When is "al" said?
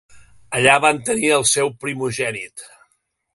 1.35-1.45